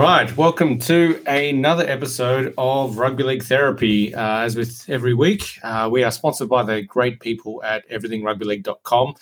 [0.00, 4.14] Right, welcome to another episode of Rugby League Therapy.
[4.14, 9.14] Uh, as with every week, uh, we are sponsored by the great people at everythingrugbyleague.com.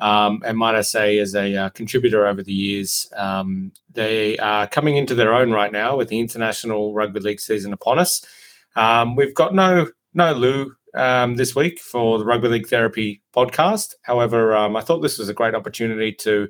[0.00, 4.66] Um, and might I say, as a uh, contributor over the years, um, they are
[4.66, 8.26] coming into their own right now with the international rugby league season upon us.
[8.74, 13.94] Um, we've got no no Lou um, this week for the Rugby League Therapy podcast.
[14.02, 16.48] However, um, I thought this was a great opportunity to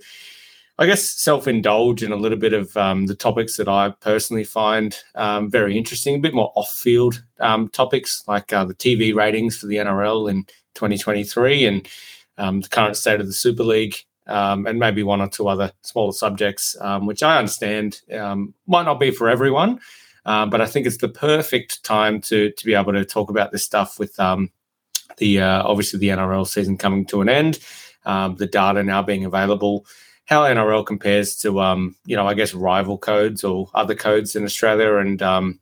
[0.79, 4.45] I guess self indulge in a little bit of um, the topics that I personally
[4.45, 9.15] find um, very interesting, a bit more off field um, topics like uh, the TV
[9.15, 10.45] ratings for the NRL in
[10.75, 11.89] 2023 and
[12.37, 15.73] um, the current state of the Super League, um, and maybe one or two other
[15.81, 19.81] smaller subjects, um, which I understand might not be for everyone.
[20.27, 23.51] Uh, but I think it's the perfect time to to be able to talk about
[23.51, 27.61] this stuff with the uh, obviously the NRL season coming to an end,
[28.05, 29.87] the data now being available
[30.27, 34.45] how NRL compares to, um, you know, I guess rival codes or other codes in
[34.45, 35.59] Australia, and um,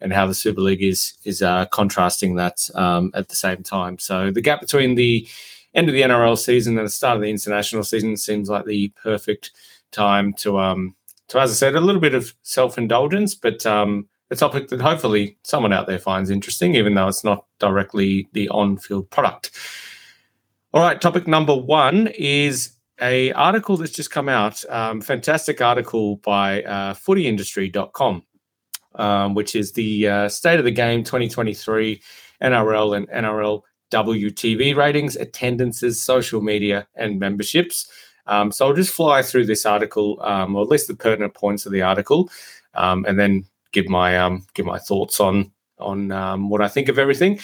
[0.00, 3.98] and how the Super League is is uh, contrasting that um, at the same time.
[3.98, 5.26] So the gap between the
[5.74, 8.88] end of the NRL season and the start of the international season seems like the
[9.02, 9.50] perfect
[9.90, 10.94] time to, um,
[11.28, 14.80] to as I said, a little bit of self indulgence, but um, a topic that
[14.80, 19.50] hopefully someone out there finds interesting, even though it's not directly the on field product.
[20.72, 26.16] All right, topic number one is a article that's just come out, um, fantastic article
[26.16, 28.22] by uh, footyindustry.com,
[28.94, 32.00] um, which is the uh, state of the game 2023
[32.42, 37.90] NRL and NRLW TV ratings, attendances, social media, and memberships.
[38.26, 41.66] Um, so I'll just fly through this article, um, or at least the pertinent points
[41.66, 42.30] of the article,
[42.74, 46.88] um, and then give my um, give my thoughts on on um, what I think
[46.88, 47.38] of everything.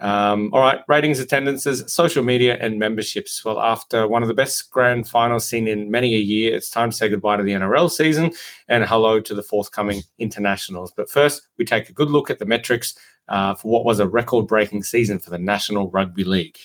[0.00, 3.44] Um, all right, ratings, attendances, social media, and memberships.
[3.44, 6.90] Well, after one of the best grand finals seen in many a year, it's time
[6.90, 8.32] to say goodbye to the NRL season
[8.68, 10.90] and hello to the forthcoming internationals.
[10.90, 12.94] But first, we take a good look at the metrics
[13.28, 16.58] uh, for what was a record breaking season for the National Rugby League.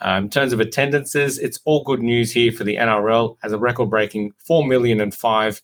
[0.00, 3.58] Um, in terms of attendances, it's all good news here for the NRL as a
[3.58, 5.60] record breaking 4 million and five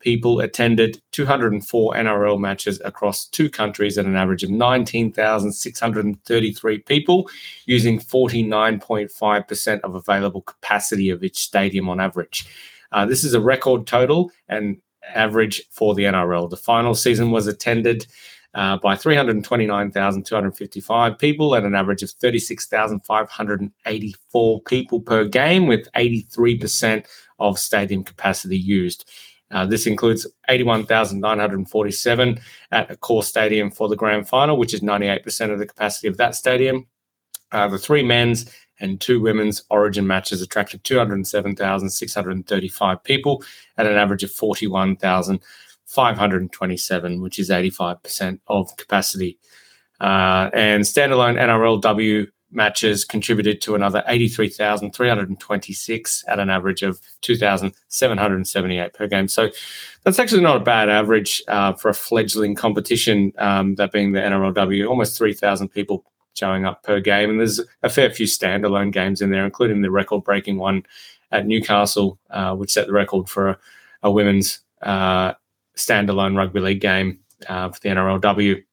[0.00, 7.30] people attended 204 NRL matches across two countries at an average of 19,633 people,
[7.66, 12.46] using 49.5% of available capacity of each stadium on average.
[12.92, 14.76] Uh, this is a record total and
[15.14, 16.50] average for the NRL.
[16.50, 18.06] The final season was attended
[18.54, 27.04] uh, by 329,255 people at an average of 36,584 people per game, with 83%
[27.38, 29.06] of stadium capacity used.
[29.50, 32.38] Uh, this includes 81,947
[32.70, 36.34] at Accor stadium for the grand final, which is 98% of the capacity of that
[36.34, 36.86] stadium.
[37.50, 43.42] Uh, the three men's and two women's origin matches attracted 207,635 people
[43.76, 49.38] at an average of 41,527, which is 85% of capacity.
[50.00, 59.06] Uh, and standalone NRLW matches contributed to another 83,326 at an average of 2,778 per
[59.06, 59.28] game.
[59.28, 59.50] So
[60.04, 64.20] that's actually not a bad average uh, for a fledgling competition, um, that being the
[64.20, 66.04] NRLW, almost 3,000 people
[66.34, 67.30] showing up per game.
[67.30, 70.84] And there's a fair few standalone games in there, including the record breaking one
[71.30, 73.58] at Newcastle, uh, which set the record for a,
[74.04, 75.34] a women's uh,
[75.76, 78.64] standalone rugby league game uh, for the NRLW.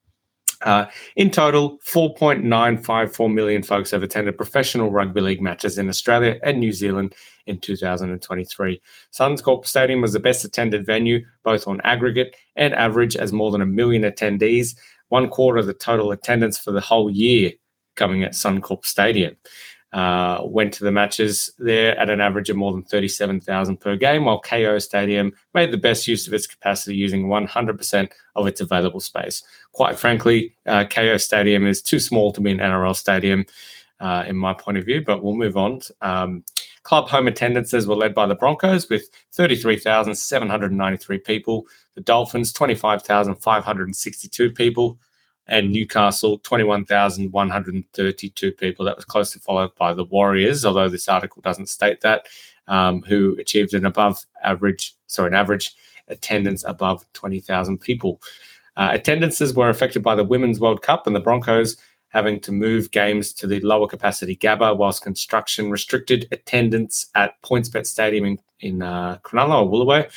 [0.61, 0.85] Uh,
[1.15, 6.71] in total, 4.954 million folks have attended professional rugby league matches in Australia and New
[6.71, 8.81] Zealand in 2023.
[9.11, 13.61] Suncorp Stadium was the best attended venue, both on aggregate and average, as more than
[13.61, 14.75] a million attendees,
[15.09, 17.51] one quarter of the total attendance for the whole year
[17.95, 19.35] coming at Suncorp Stadium
[19.95, 24.25] uh, went to the matches there at an average of more than 37,000 per game,
[24.25, 28.99] while Kayo Stadium made the best use of its capacity using 100% of its available
[28.99, 29.41] space.
[29.71, 33.45] Quite frankly, uh, Kayo Stadium is too small to be an NRL stadium,
[34.01, 35.79] uh, in my point of view, but we'll move on.
[36.01, 36.43] Um,
[36.83, 44.99] club home attendances were led by the Broncos with 33,793 people, the Dolphins, 25,562 people,
[45.47, 48.85] and Newcastle, 21,132 people.
[48.85, 52.27] That was closely followed by the Warriors, although this article doesn't state that,
[52.67, 55.75] um, who achieved an above average, sorry, an average
[56.07, 58.21] attendance above 20,000 people.
[58.77, 61.77] Uh, attendances were affected by the Women's World Cup and the Broncos
[62.09, 67.85] having to move games to the lower capacity Gabba, whilst construction restricted attendance at PointsBet
[67.85, 70.09] Stadium in, in uh, Cronulla or Woolooware.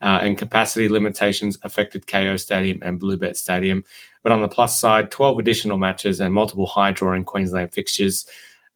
[0.00, 3.84] Uh, and capacity limitations affected Kayo Stadium and Bluebet Stadium.
[4.24, 8.26] But on the plus side, 12 additional matches and multiple high drawing Queensland fixtures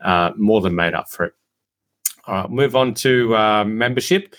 [0.00, 1.32] uh, more than made up for it.
[2.26, 4.36] All right, move on to uh, membership.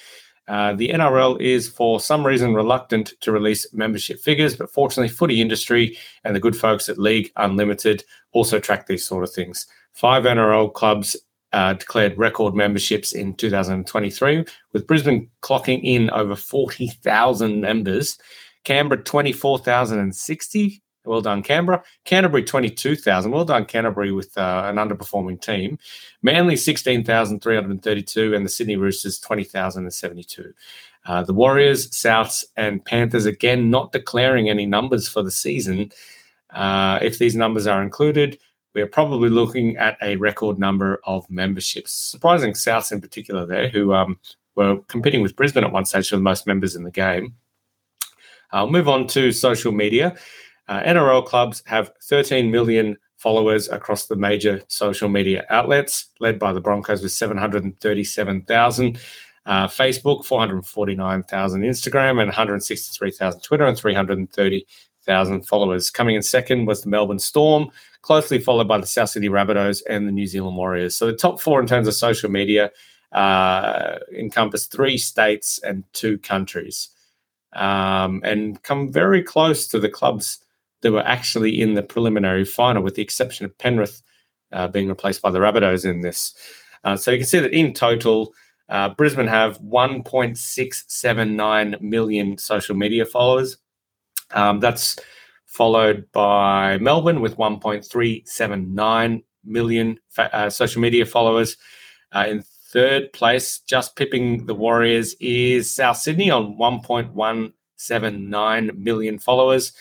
[0.47, 5.41] Uh, the NRL is, for some reason, reluctant to release membership figures, but fortunately, footy
[5.41, 9.67] industry and the good folks at League Unlimited also track these sort of things.
[9.93, 11.15] Five NRL clubs
[11.53, 18.17] uh, declared record memberships in 2023, with Brisbane clocking in over 40,000 members,
[18.63, 20.81] Canberra 24,060.
[21.05, 21.83] Well done, Canberra.
[22.05, 23.31] Canterbury 22,000.
[23.31, 25.79] Well done, Canterbury, with uh, an underperforming team.
[26.21, 30.53] Manly 16,332, and the Sydney Roosters 20,072.
[31.05, 35.91] Uh, the Warriors, Souths, and Panthers again not declaring any numbers for the season.
[36.51, 38.37] Uh, if these numbers are included,
[38.75, 41.91] we're probably looking at a record number of memberships.
[41.91, 44.19] Surprising Souths in particular there, who um,
[44.55, 47.35] were competing with Brisbane at one stage for the most members in the game.
[48.51, 50.15] I'll move on to social media.
[50.69, 56.53] Uh, NRL clubs have 13 million followers across the major social media outlets, led by
[56.53, 58.99] the Broncos with 737,000.
[59.47, 65.89] Uh, Facebook, 449,000 Instagram, and 163,000 Twitter, and 330,000 followers.
[65.89, 67.71] Coming in second was the Melbourne Storm,
[68.03, 70.95] closely followed by the South Sydney Rabbitohs and the New Zealand Warriors.
[70.95, 72.69] So the top four in terms of social media
[73.11, 76.89] uh, encompass three states and two countries,
[77.53, 80.45] um, and come very close to the clubs
[80.81, 84.01] that were actually in the preliminary final, with the exception of Penrith
[84.51, 86.33] uh, being replaced by the Rabbitohs in this.
[86.83, 88.33] Uh, so you can see that in total,
[88.69, 93.57] uh, Brisbane have 1.679 million social media followers.
[94.31, 94.99] Um, that's
[95.45, 101.57] followed by Melbourne with 1.379 million fa- uh, social media followers.
[102.11, 109.71] Uh, in third place, just pipping the Warriors, is South Sydney on 1.179 million followers.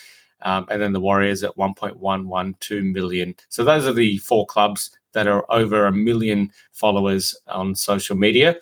[0.41, 3.35] Um, and then the Warriors at 1.112 million.
[3.49, 8.57] So those are the four clubs that are over a million followers on social media.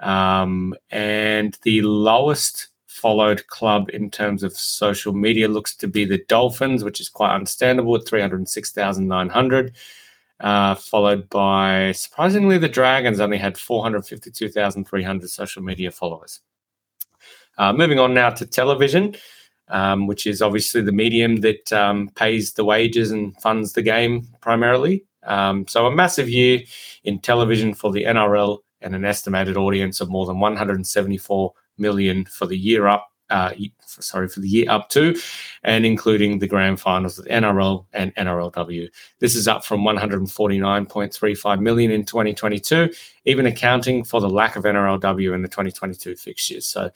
[0.00, 6.24] Um, and the lowest followed club in terms of social media looks to be the
[6.28, 9.76] Dolphins, which is quite understandable at 306,900.
[10.38, 16.40] Uh, followed by surprisingly the Dragons only had 452,300 social media followers.
[17.56, 19.16] Uh, moving on now to television
[19.68, 24.26] um, which is obviously the medium that um, pays the wages and funds the game
[24.40, 25.04] primarily.
[25.24, 26.60] Um, so, a massive year
[27.04, 32.46] in television for the NRL and an estimated audience of more than 174 million for
[32.46, 33.08] the year up.
[33.28, 33.50] Uh,
[33.84, 35.18] sorry, for the year up to,
[35.64, 38.88] and including the grand finals of the NRL and NRLW.
[39.18, 42.88] This is up from 149.35 million in 2022,
[43.24, 46.66] even accounting for the lack of NRLW in the 2022 fixtures.
[46.66, 46.88] So,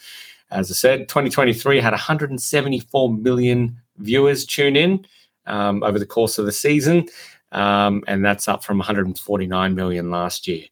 [0.51, 5.07] as I said, 2023 had 174 million viewers tune in
[5.47, 7.07] um, over the course of the season,
[7.53, 10.65] um, and that's up from 149 million last year.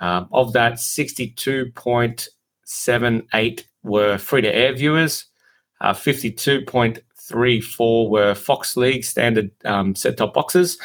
[0.00, 5.24] Um, of that, 62.78 were free to air viewers,
[5.80, 10.76] uh, 52.34 were Fox League standard um, set top boxes,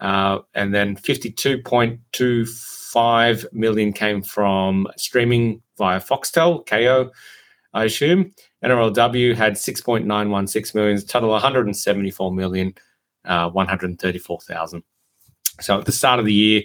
[0.00, 7.10] uh, and then 52.25 million came from streaming via Foxtel, Kayo.
[7.74, 8.32] I assume.
[8.64, 12.74] NRLW had 6.916 million, total 174 million,
[13.24, 14.82] uh, 134,000.
[15.60, 16.62] So at the start of the year,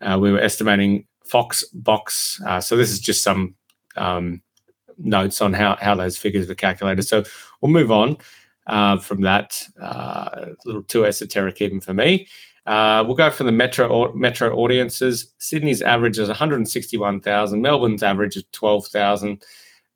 [0.00, 2.40] uh, we were estimating Fox box.
[2.46, 3.54] Uh, so this is just some
[3.96, 4.42] um,
[4.98, 7.02] notes on how, how those figures were calculated.
[7.02, 7.24] So
[7.60, 8.16] we'll move on
[8.66, 9.62] uh, from that.
[9.80, 12.28] Uh, a little too esoteric even for me.
[12.66, 15.32] Uh, we'll go for the metro metro audiences.
[15.38, 17.62] Sydney's average is 161,000.
[17.62, 19.44] Melbourne's average is 12,000.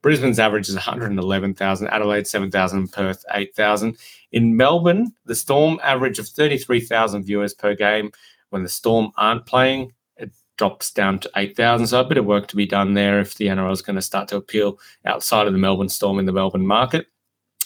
[0.02, 3.96] Brisbane's average is 111,000, Adelaide 7,000, Perth 8,000.
[4.32, 8.10] In Melbourne, the Storm average of 33,000 viewers per game.
[8.48, 11.86] When the Storm aren't playing, it drops down to 8,000.
[11.86, 14.02] So a bit of work to be done there if the NRL is going to
[14.02, 17.06] start to appeal outside of the Melbourne Storm in the Melbourne market.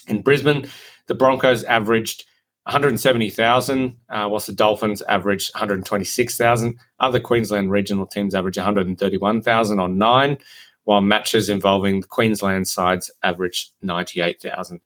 [0.09, 0.67] In Brisbane,
[1.07, 2.25] the Broncos averaged
[2.65, 6.79] 170,000, uh, whilst the Dolphins averaged 126,000.
[6.99, 10.39] Other Queensland regional teams average 131,000 on nine
[10.85, 14.81] while matches involving the Queensland sides averaged 98,000.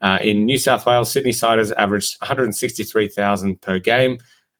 [0.00, 4.18] Uh, in New South Wales, Sydney Siders averaged 163,000 per game,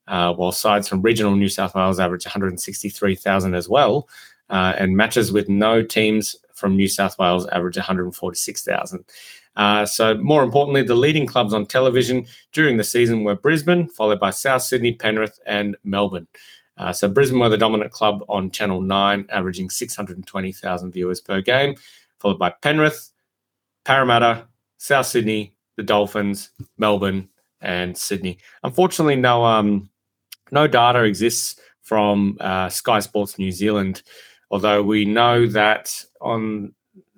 [0.08, 4.08] uh, while sides from regional New South Wales averaged 163,000 as well.
[4.50, 9.04] Uh, and matches with no teams from New South Wales averaged 146,000.
[9.56, 14.20] Uh, so, more importantly, the leading clubs on television during the season were Brisbane, followed
[14.20, 16.26] by South Sydney, Penrith, and Melbourne.
[16.76, 21.76] Uh, so Brisbane were the dominant club on Channel 9, averaging 620,000 viewers per game,
[22.18, 23.10] followed by Penrith,
[23.84, 24.46] Parramatta,
[24.78, 27.28] South Sydney, the Dolphins, Melbourne,
[27.60, 28.38] and Sydney.
[28.62, 29.88] Unfortunately, no um,
[30.50, 34.02] no data exists from uh, Sky Sports New Zealand,
[34.50, 36.74] although we know that on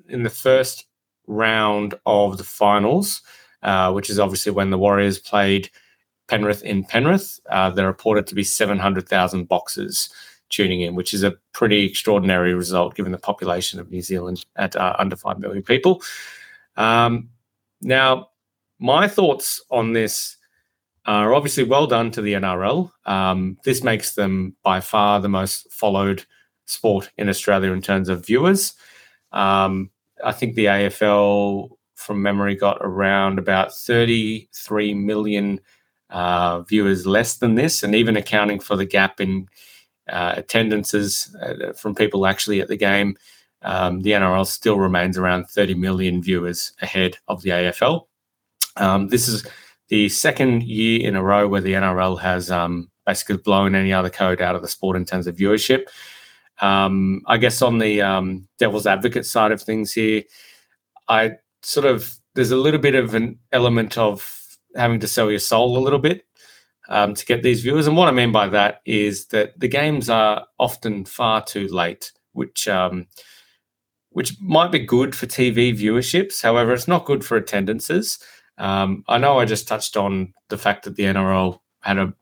[0.08, 0.86] in the first
[1.26, 3.22] round of the finals,
[3.62, 5.70] uh, which is obviously when the Warriors played
[6.28, 10.10] Penrith in Penrith, uh, they're reported to be 700,000 boxes
[10.48, 14.76] tuning in, which is a pretty extraordinary result given the population of New Zealand at
[14.76, 16.02] uh, under 5 million people.
[16.76, 17.30] Um,
[17.80, 18.30] now,
[18.78, 20.36] my thoughts on this
[21.06, 22.90] are obviously well done to the NRL.
[23.06, 26.24] Um, this makes them by far the most followed
[26.66, 28.74] sport in Australia in terms of viewers.
[29.32, 29.90] Um,
[30.24, 35.60] I think the AFL, from memory, got around about 33 million
[36.10, 39.48] uh, viewers less than this, and even accounting for the gap in
[40.08, 43.16] uh, attendances uh, from people actually at the game,
[43.62, 48.06] um, the NRL still remains around 30 million viewers ahead of the AFL.
[48.76, 49.46] Um, this is
[49.88, 54.10] the second year in a row where the NRL has um, basically blown any other
[54.10, 55.86] code out of the sport in terms of viewership.
[56.60, 60.22] Um, I guess on the um, devil's advocate side of things here,
[61.08, 61.32] I
[61.62, 64.35] sort of there's a little bit of an element of
[64.76, 66.24] having to sell your soul a little bit
[66.88, 67.86] um, to get these viewers.
[67.86, 72.12] And what I mean by that is that the games are often far too late,
[72.32, 73.06] which um,
[74.10, 76.42] which might be good for TV viewerships.
[76.42, 78.18] However, it's not good for attendances.
[78.58, 82.14] Um, I know I just touched on the fact that the NRL had a,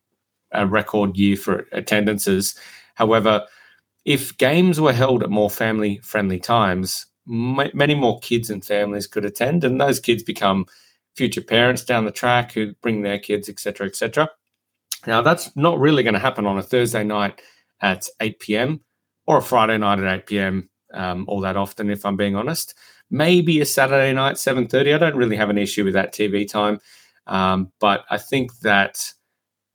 [0.51, 2.59] a record year for attendances.
[2.97, 3.47] However,
[4.05, 9.25] if games were held at more family friendly times, many more kids and families could
[9.25, 10.67] attend, and those kids become
[11.15, 14.29] future parents down the track who bring their kids, etc., etc.
[15.07, 17.41] Now, that's not really going to happen on a Thursday night
[17.81, 18.81] at 8 p.m.
[19.27, 20.69] or a Friday night at 8 p.m.
[20.93, 22.75] Um, all that often, if I'm being honest.
[23.11, 24.95] Maybe a Saturday night, 7:30.
[24.95, 26.81] I don't really have an issue with that TV time,
[27.27, 29.13] um, but I think that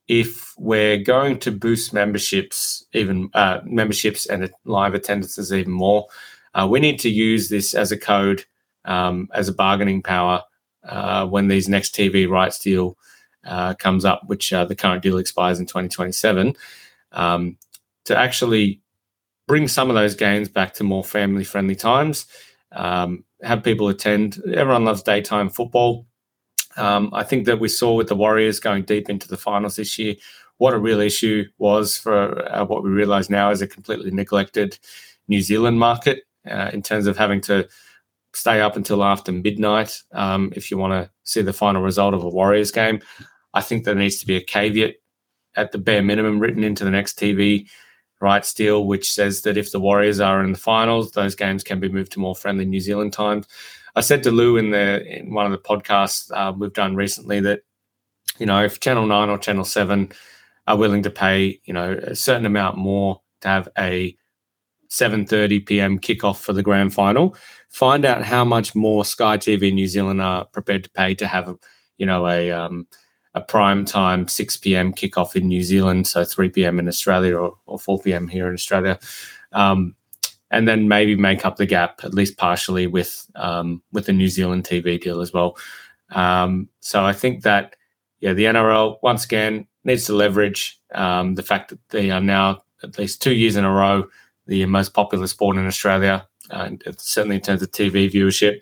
[0.08, 6.08] if we're going to boost memberships, even uh, memberships and live attendances even more,
[6.56, 8.44] uh, we need to use this as a code,
[8.86, 10.44] um, as a bargaining power
[10.84, 12.98] uh, when these next TV rights deal
[13.46, 16.56] uh, comes up, which uh, the current deal expires in 2027,
[17.12, 17.58] um,
[18.06, 18.82] to actually
[19.48, 22.26] bring some of those games back to more family friendly times,
[22.72, 24.42] um, have people attend.
[24.54, 26.06] Everyone loves daytime football.
[26.78, 29.98] Um, I think that we saw with the Warriors going deep into the finals this
[29.98, 30.16] year
[30.60, 34.78] what a real issue was for uh, what we realize now is a completely neglected
[35.28, 37.68] New Zealand market uh, in terms of having to
[38.34, 42.24] stay up until after midnight um, if you want to see the final result of
[42.24, 43.02] a Warriors game.
[43.54, 44.96] I think there needs to be a caveat
[45.56, 47.68] at the bare minimum written into the next TV
[48.22, 51.80] rights deal, which says that if the Warriors are in the finals, those games can
[51.80, 53.48] be moved to more friendly New Zealand times.
[53.96, 57.40] I said to Lou in the in one of the podcasts uh, we've done recently
[57.42, 57.62] that
[58.38, 60.12] you know if Channel Nine or Channel Seven
[60.68, 64.16] are willing to pay you know a certain amount more to have a
[64.90, 66.00] 7:30 p.m.
[66.00, 67.36] kickoff for the grand final.
[67.70, 71.56] Find out how much more Sky TV New Zealand are prepared to pay to have,
[71.98, 72.88] you know, a um,
[73.36, 74.94] a prime time 6 p.m.
[74.94, 76.80] kickoff in New Zealand, so 3 p.m.
[76.80, 78.28] in Australia or, or 4 p.m.
[78.28, 79.00] here in Australia,
[79.52, 79.96] um,
[80.52, 84.30] and then maybe make up the gap at least partially with um, with the New
[84.30, 85.58] Zealand TV deal as well.
[86.12, 87.76] Um, so I think that
[88.20, 92.64] yeah, the NRL once again needs to leverage um, the fact that they are now
[92.84, 94.08] at least two years in a row
[94.50, 98.60] the most popular sport in Australia, uh, certainly in terms of TV viewership.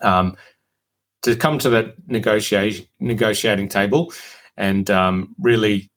[0.00, 0.36] Um,
[1.22, 4.12] to come to that negotiation negotiating table
[4.56, 5.88] and um, really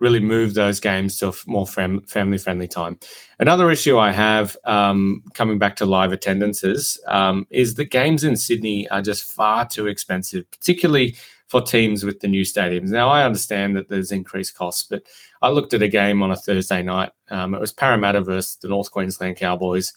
[0.00, 2.98] really move those games to a more fam- family friendly time.
[3.38, 8.36] Another issue I have um, coming back to live attendances um, is that games in
[8.36, 11.16] Sydney are just far too expensive, particularly
[11.54, 12.88] for teams with the new stadiums.
[12.88, 15.04] Now, I understand that there's increased costs, but
[15.40, 17.12] I looked at a game on a Thursday night.
[17.30, 19.92] Um, it was Parramatta versus the North Queensland Cowboys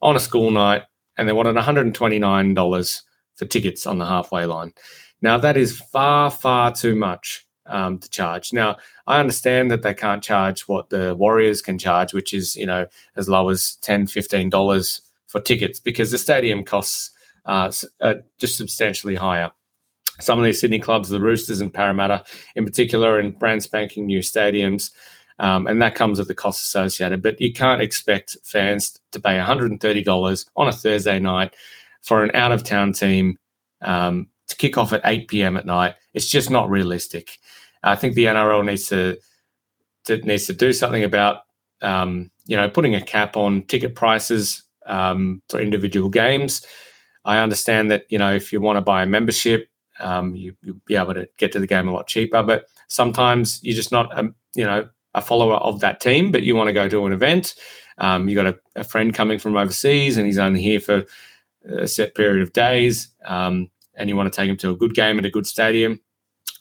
[0.00, 0.84] on a school night,
[1.18, 3.02] and they wanted $129
[3.34, 4.72] for tickets on the halfway line.
[5.20, 8.54] Now, that is far, far too much um, to charge.
[8.54, 12.64] Now, I understand that they can't charge what the Warriors can charge, which is, you
[12.64, 12.86] know,
[13.16, 17.10] as low as $10, $15 for tickets because the stadium costs
[17.44, 19.50] uh, are just substantially higher
[20.20, 24.20] some of these Sydney clubs, the Roosters and Parramatta in particular, in brand spanking new
[24.20, 24.90] stadiums.
[25.38, 27.22] Um, and that comes at the cost associated.
[27.22, 31.54] But you can't expect fans to pay $130 on a Thursday night
[32.02, 33.38] for an out of town team
[33.82, 35.56] um, to kick off at 8 p.m.
[35.56, 35.94] at night.
[36.14, 37.38] It's just not realistic.
[37.82, 39.18] I think the NRL needs to,
[40.06, 41.42] to needs to do something about
[41.82, 46.64] um, you know putting a cap on ticket prices um, for individual games.
[47.24, 49.68] I understand that you know if you want to buy a membership,
[50.00, 52.42] um, you, will be able to get to the game a lot cheaper.
[52.42, 56.54] But sometimes you're just not, a, you know, a follower of that team, but you
[56.54, 57.54] want to go to an event.
[57.98, 61.04] Um, you got a, a, friend coming from overseas, and he's only here for
[61.66, 64.94] a set period of days, um, and you want to take him to a good
[64.94, 65.98] game at a good stadium.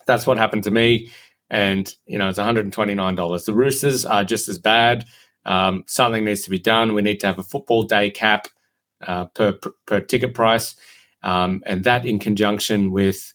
[0.07, 1.11] That's what happened to me,
[1.49, 3.43] and you know it's one hundred and twenty nine dollars.
[3.43, 5.05] The Roosters are just as bad.
[5.45, 6.93] Um, something needs to be done.
[6.93, 8.47] We need to have a football day cap
[9.05, 10.75] uh, per, per ticket price,
[11.25, 13.33] um, and that in conjunction with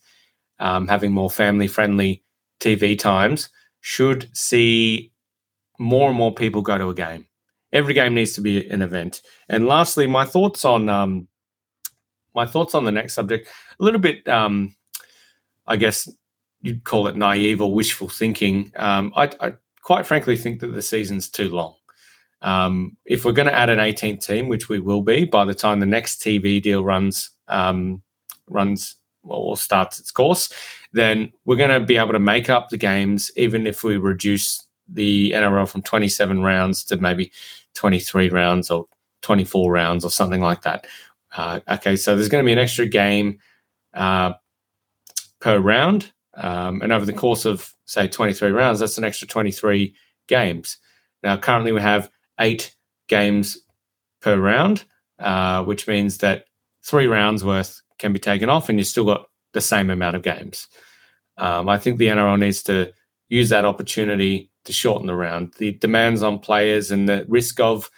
[0.61, 2.23] um, having more family friendly
[2.61, 5.13] TV times should see
[5.79, 7.27] more and more people go to a game.
[7.73, 9.23] Every game needs to be an event.
[9.49, 11.29] And lastly, my thoughts on um,
[12.35, 13.49] my thoughts on the next subject.
[13.81, 14.75] A little bit, um,
[15.67, 16.09] I guess
[16.63, 18.73] you'd call it naive or wishful thinking.
[18.77, 21.75] Um, I, I, quite frankly think that the season's too long.
[22.43, 25.55] Um, if we're going to add an 18th team, which we will be by the
[25.55, 28.03] time the next TV deal runs um,
[28.49, 30.53] runs or starts its course,
[30.93, 34.67] then we're going to be able to make up the games, even if we reduce
[34.89, 37.31] the NRL from 27 rounds to maybe
[37.75, 38.87] 23 rounds or
[39.23, 40.87] 24 rounds or something like that.
[41.37, 43.39] Uh, okay, so there's going to be an extra game
[43.95, 44.33] uh,
[45.41, 46.13] per round.
[46.35, 49.95] Um, and over the course of, say, 23 rounds, that's an extra 23
[50.27, 50.79] games.
[51.23, 52.75] Now, currently we have eight
[53.09, 53.59] games
[54.21, 54.85] per round,
[55.19, 56.45] uh, which means that
[56.91, 60.23] three rounds worth can be taken off and you've still got the same amount of
[60.23, 60.67] games.
[61.39, 62.93] Um, I think the NRL needs to
[63.29, 65.55] use that opportunity to shorten the round.
[65.59, 67.89] The demands on players and the risk of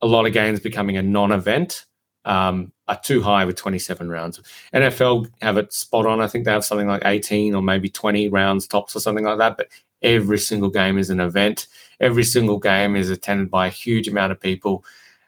[0.00, 1.84] a lot of games becoming a non event
[2.24, 4.40] um, are too high with 27 rounds.
[4.72, 6.20] NFL have it spot on.
[6.20, 9.38] I think they have something like 18 or maybe 20 rounds tops or something like
[9.38, 9.56] that.
[9.56, 9.68] But
[10.02, 11.66] every single game is an event.
[11.98, 14.84] Every single game is attended by a huge amount of people.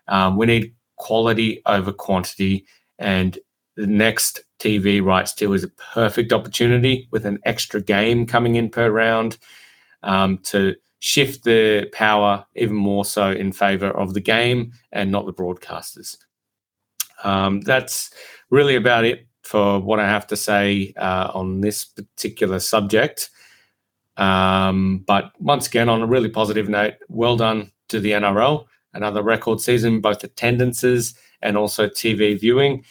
[0.06, 2.66] Um, we need quality over quantity.
[3.00, 3.38] And
[3.76, 8.68] the next TV rights deal is a perfect opportunity with an extra game coming in
[8.68, 9.38] per round
[10.02, 15.26] um, to shift the power even more so in favor of the game and not
[15.26, 16.18] the broadcasters.
[17.24, 18.10] Um, that's
[18.50, 23.30] really about it for what I have to say uh, on this particular subject.
[24.16, 28.66] Um, but once again, on a really positive note, well done to the NRL.
[28.92, 32.84] Another record season, both attendances and also TV viewing.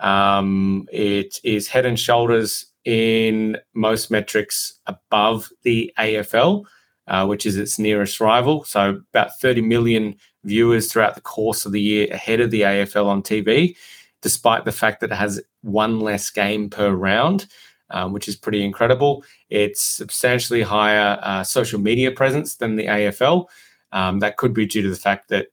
[0.00, 6.64] Um, it is head and shoulders in most metrics above the AFL,
[7.08, 8.64] uh, which is its nearest rival.
[8.64, 13.06] So about 30 million viewers throughout the course of the year ahead of the AFL
[13.06, 13.76] on TV,
[14.22, 17.46] despite the fact that it has one less game per round,
[17.90, 19.24] um, which is pretty incredible.
[19.50, 23.46] It's substantially higher uh, social media presence than the AFL.
[23.92, 25.48] Um, that could be due to the fact that,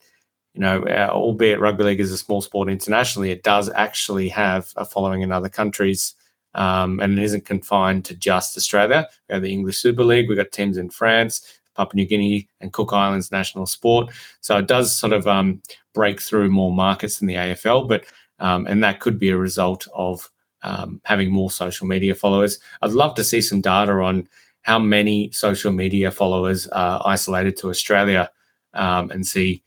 [0.54, 4.72] you know, uh, albeit rugby league is a small sport internationally, it does actually have
[4.76, 6.16] a following in other countries.
[6.56, 9.08] Um, and it isn't confined to just Australia.
[9.28, 10.30] We have the English Super League.
[10.30, 14.12] We've got teams in France, Papua New Guinea and Cook Islands national sport.
[14.42, 15.64] So it does sort of um,
[15.96, 18.06] break through more markets than the AFL, but
[18.40, 20.30] um, and that could be a result of
[20.64, 22.60] um, having more social media followers.
[22.82, 24.28] I'd love to see some data on
[24.62, 28.32] how many social media followers are isolated to Australia
[28.74, 29.62] um, and see,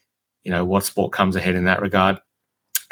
[0.46, 2.20] you know, what sport comes ahead in that regard.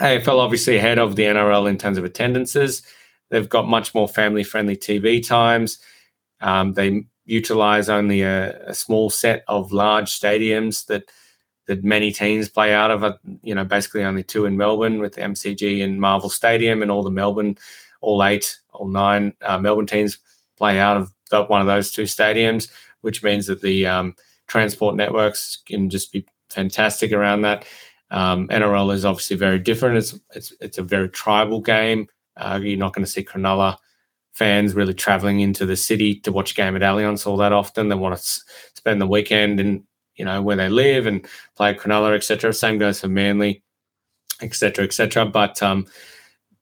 [0.00, 2.82] AFL obviously ahead of the NRL in terms of attendances.
[3.30, 5.78] They've got much more family friendly TV times.
[6.40, 11.04] Um, they utilize only a, a, small set of large stadiums that
[11.68, 13.04] that many teams play out of.
[13.04, 13.14] Uh,
[13.44, 17.04] you know, basically only two in Melbourne with the MCG and Marvel Stadium, and all
[17.04, 17.56] the Melbourne,
[18.00, 20.18] all eight, all nine uh, Melbourne teams
[20.58, 22.68] play out of the, one of those two stadiums,
[23.02, 24.16] which means that the um,
[24.48, 27.66] transport networks can just be fantastic around that.
[28.10, 29.98] Um, NRL is obviously very different.
[29.98, 32.06] It's it's it's a very tribal game.
[32.36, 33.76] Uh, you're not going to see Cronulla
[34.32, 37.88] fans really traveling into the city to watch a game at Allianz all that often.
[37.88, 38.42] They want to s-
[38.74, 39.84] spend the weekend in
[40.16, 42.52] you know where they live and play Cronulla, etc.
[42.52, 43.62] Same goes for Manly,
[44.42, 45.26] etc., etc.
[45.26, 45.86] But um,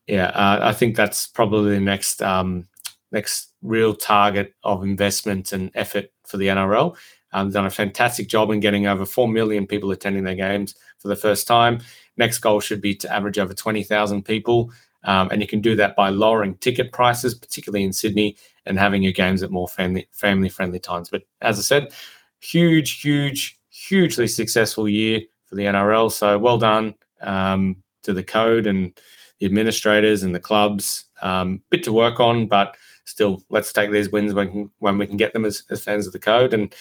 [0.07, 2.69] yeah, uh, I think that's probably the next um,
[3.11, 6.97] next real target of investment and effort for the NRL.
[7.33, 11.09] Um, done a fantastic job in getting over four million people attending their games for
[11.09, 11.81] the first time.
[12.17, 14.71] Next goal should be to average over twenty thousand people.
[15.05, 19.03] Um, and you can do that by lowering ticket prices, particularly in Sydney, and having
[19.03, 21.09] your games at more family family friendly times.
[21.09, 21.93] But as I said,
[22.41, 26.13] huge, huge, hugely successful year for the NRL.
[26.13, 28.99] So well done um, to the code and
[29.39, 31.05] the administrators and the clubs.
[31.21, 35.17] Um, bit to work on, but still, let's take these wins when, when we can
[35.17, 36.55] get them as, as fans of the code.
[36.55, 36.75] And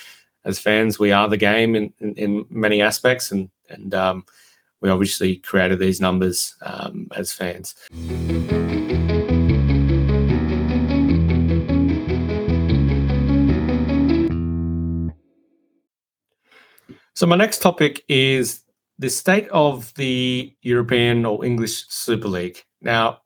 [0.46, 3.32] as fans, we are the game in, in, in many aspects.
[3.32, 4.26] And, and um,
[4.82, 7.76] we obviously created these numbers um, as fans.
[17.14, 18.64] So, my next topic is
[18.98, 22.64] the state of the European or English Super League.
[22.82, 23.20] Now,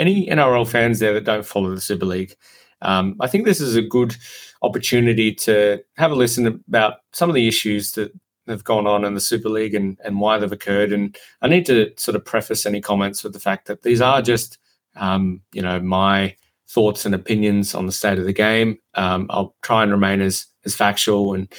[0.00, 2.34] any NRL fans there that don't follow the Super League,
[2.82, 4.16] um, I think this is a good
[4.62, 8.12] opportunity to have a listen about some of the issues that
[8.48, 10.92] have gone on in the Super League and, and why they've occurred.
[10.92, 14.22] And I need to sort of preface any comments with the fact that these are
[14.22, 14.58] just,
[14.94, 16.36] um, you know, my
[16.68, 18.78] thoughts and opinions on the state of the game.
[18.94, 21.52] Um, I'll try and remain as as factual and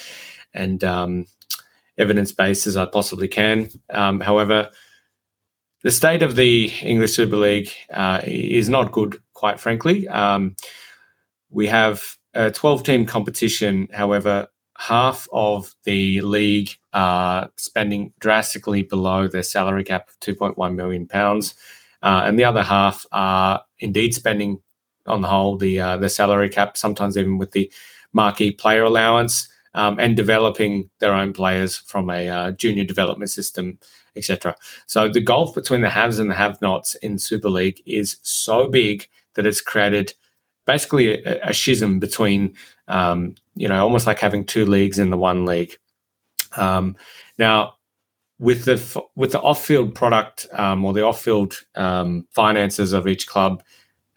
[0.54, 1.26] and um,
[1.98, 3.70] evidence based as I possibly can.
[3.90, 4.70] Um, however,
[5.84, 10.08] the state of the English Super League uh, is not good, quite frankly.
[11.50, 13.88] We have a 12 team competition.
[13.94, 21.08] However, half of the league are spending drastically below their salary cap of 2.1 million
[21.08, 21.56] pounds,
[22.04, 24.62] uh, and the other half are indeed spending
[25.08, 27.72] on the whole the uh, the salary cap, sometimes even with the
[28.14, 33.78] marquee player allowance um, and developing their own players from a uh, junior development system,
[34.16, 34.56] etc.
[34.88, 39.08] So the gulf between the haves and the have-nots in Super League is so big
[39.36, 40.14] that it's created
[40.68, 42.54] basically a, a schism between,
[42.88, 45.76] um, you know, almost like having two leagues in the one league.
[46.56, 46.96] Um,
[47.40, 47.74] now,
[48.40, 53.64] with the with the off-field product um, or the off-field um, finances of each club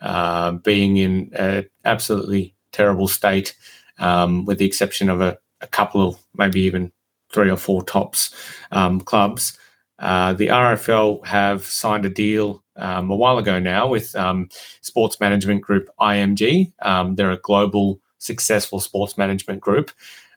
[0.02, 3.56] uh, being in an absolutely terrible state,
[3.98, 6.92] um, with the exception of a, a, couple of maybe even
[7.32, 8.34] three or four tops
[8.72, 9.56] um, clubs.
[9.98, 14.48] Uh, the RFL have signed a deal um, a while ago now with um,
[14.80, 16.72] sports management group IMG.
[16.82, 19.90] Um, they're a global successful sports management group.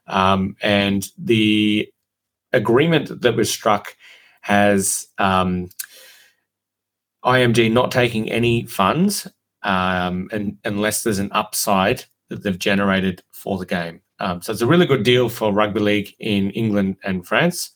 [0.06, 1.90] Um, and the
[2.52, 3.96] agreement that was struck
[4.42, 5.70] has IMG
[7.72, 9.26] not taking any funds
[9.62, 14.00] um, and, unless there's an upside that they've generated for the game.
[14.20, 17.72] Um, so it's a really good deal for rugby league in England and France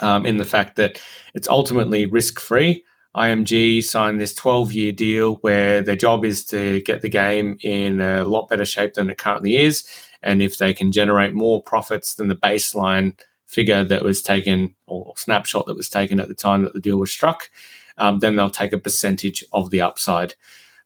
[0.00, 1.00] um, in the fact that
[1.34, 2.84] it's ultimately risk free.
[3.16, 8.00] IMG signed this 12 year deal where their job is to get the game in
[8.00, 9.88] a lot better shape than it currently is.
[10.22, 15.14] And if they can generate more profits than the baseline figure that was taken or
[15.16, 17.48] snapshot that was taken at the time that the deal was struck,
[17.96, 20.34] um, then they'll take a percentage of the upside.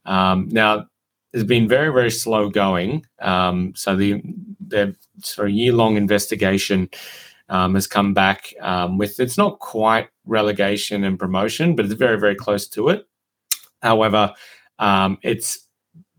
[0.04, 0.86] Um, now,
[1.32, 3.06] has been very, very slow going.
[3.20, 4.22] Um, so the
[4.66, 6.90] the sort of year long investigation
[7.50, 12.18] um, has come back um, with it's not quite relegation and promotion, but it's very,
[12.18, 13.06] very close to it.
[13.82, 14.32] However,
[14.78, 15.66] um, it's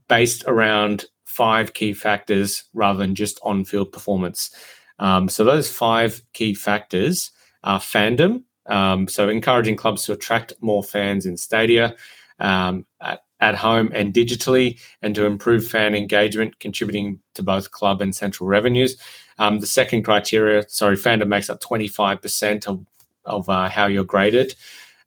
[0.08, 4.54] based around five key factors rather than just on field performance.
[5.00, 7.32] Um, so those five key factors
[7.64, 8.44] are fandom.
[8.68, 11.96] Um, so encouraging clubs to attract more fans in stadia.
[12.40, 18.02] Um, at at home and digitally, and to improve fan engagement, contributing to both club
[18.02, 18.98] and central revenues.
[19.42, 22.86] Um, the second criteria, sorry, fandom makes up 25% of,
[23.26, 24.54] of uh, how you're graded.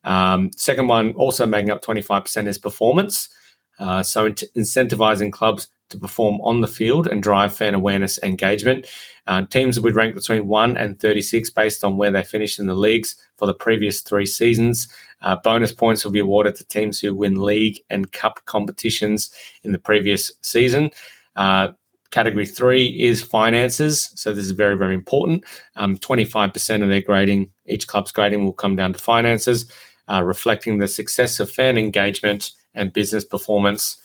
[0.02, 3.28] Um, second one, also making up 25%, is performance.
[3.78, 8.88] Uh, so, incentivizing clubs to perform on the field and drive fan awareness engagement.
[9.28, 12.74] Uh, teams would rank between 1 and 36 based on where they finished in the
[12.74, 14.88] leagues for the previous three seasons.
[15.22, 19.30] Uh, bonus points will be awarded to teams who win league and cup competitions
[19.62, 20.90] in the previous season.
[21.36, 21.68] Uh,
[22.14, 24.12] category three is finances.
[24.14, 25.42] So this is very, very important.
[25.74, 29.66] Um, 25% of their grading, each club's grading will come down to finances,
[30.08, 33.96] uh, reflecting the success of fan engagement and business performance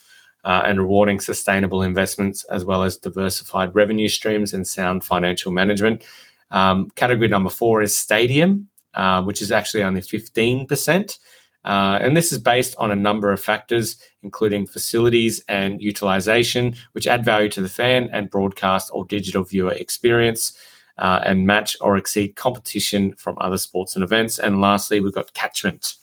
[0.42, 6.02] uh, and rewarding sustainable investments as well as diversified revenue streams and sound financial management.
[6.50, 11.18] Um, category number four is stadium, uh, which is actually only 15%.
[11.64, 17.06] Uh, and this is based on a number of factors, including facilities and utilization, which
[17.06, 20.56] add value to the fan and broadcast or digital viewer experience.
[20.98, 24.38] Uh, and match or exceed competition from other sports and events.
[24.38, 25.94] And lastly, we've got catchment.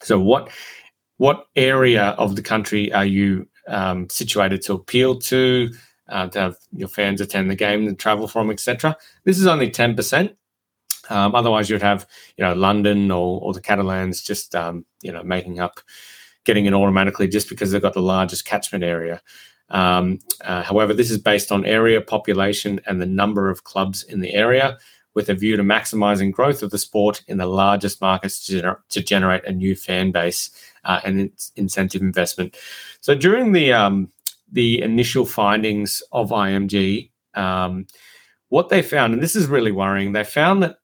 [0.00, 0.48] So, what
[1.18, 5.70] what area of the country are you um, situated to appeal to,
[6.08, 8.96] uh, to have your fans attend the game and travel from, etc.
[9.24, 10.34] This is only 10%.
[11.12, 15.22] Um, otherwise, you'd have, you know, London or, or the Catalans just, um, you know,
[15.22, 15.80] making up,
[16.44, 19.20] getting it automatically just because they've got the largest catchment area.
[19.68, 24.20] Um, uh, however, this is based on area, population, and the number of clubs in
[24.20, 24.78] the area,
[25.14, 28.78] with a view to maximizing growth of the sport in the largest markets to, gener-
[28.88, 30.50] to generate a new fan base
[30.84, 32.56] uh, and incentive investment.
[33.00, 34.10] So during the um,
[34.50, 37.86] the initial findings of IMG, um,
[38.48, 40.76] what they found, and this is really worrying, they found that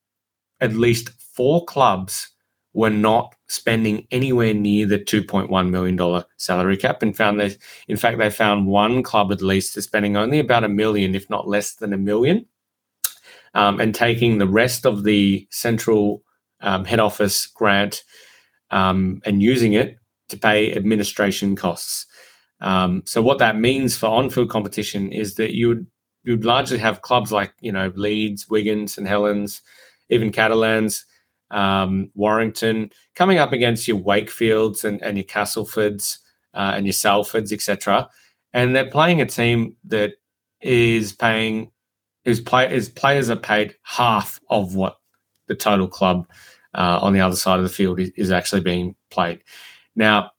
[0.61, 2.29] at least four clubs
[2.75, 7.57] were not spending anywhere near the $2.1 million salary cap and found that
[7.89, 11.29] in fact they found one club at least is spending only about a million if
[11.31, 12.45] not less than a million
[13.55, 16.23] um, and taking the rest of the central
[16.61, 18.05] um, head office grant
[18.71, 22.07] um, and using it to pay administration costs.
[22.61, 25.87] Um, so what that means for on-field competition is that you would
[26.25, 29.63] you'd largely have clubs like you know Leeds, Wigan, St Helens,
[30.11, 31.05] even Catalans,
[31.51, 36.19] um, Warrington coming up against your Wakefields and, and your Castlefords
[36.55, 38.09] uh, and your Salfords, etc.
[38.53, 40.13] And they're playing a team that
[40.61, 41.71] is paying
[42.25, 44.99] whose play his players are paid half of what
[45.47, 46.29] the total club
[46.75, 49.43] uh, on the other side of the field is, is actually being played.
[49.97, 50.33] Now,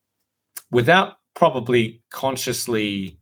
[0.71, 3.17] without probably consciously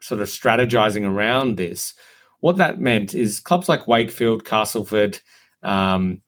[0.00, 1.94] sort of strategizing around this,
[2.40, 5.20] what that meant is clubs like Wakefield, Castleford,
[5.62, 6.22] um,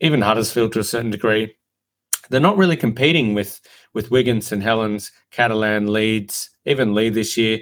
[0.00, 1.54] even Huddersfield to a certain degree,
[2.30, 3.60] they're not really competing with
[3.94, 7.60] with Wigan, St Helens, Catalan, Leeds, even Leeds this year,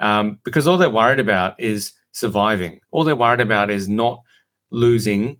[0.00, 2.80] um, because all they're worried about is surviving.
[2.90, 4.22] All they're worried about is not
[4.70, 5.36] losing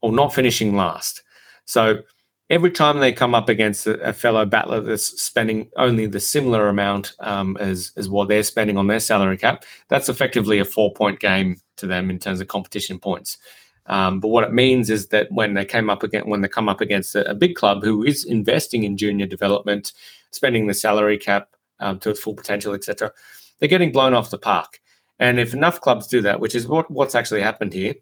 [0.00, 1.22] or not finishing last.
[1.64, 2.02] So
[2.48, 6.68] every time they come up against a, a fellow battler that's spending only the similar
[6.68, 10.92] amount um, as as what they're spending on their salary cap, that's effectively a four
[10.92, 13.38] point game to them in terms of competition points.
[13.86, 16.68] Um, but what it means is that when they came up against when they come
[16.68, 19.92] up against a, a big club who is investing in junior development,
[20.30, 21.48] spending the salary cap
[21.80, 23.12] um, to its full potential, etc.,
[23.58, 24.80] they're getting blown off the park.
[25.18, 27.94] And if enough clubs do that, which is what, what's actually happened here,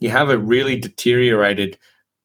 [0.00, 1.78] you have a really deteriorated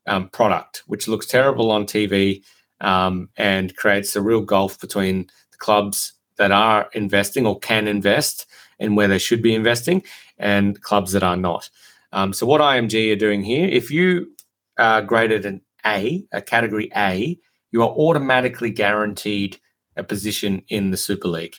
[0.08, 2.44] um, product, which looks terrible on TV
[2.82, 8.46] um, and creates a real gulf between the clubs that are investing or can invest
[8.80, 10.04] and where they should be investing
[10.38, 11.70] and clubs that are not.
[12.12, 14.32] Um, so, what IMG are doing here, if you
[14.78, 17.38] are graded an A, a category A,
[17.72, 19.60] you are automatically guaranteed
[19.96, 21.56] a position in the Super League.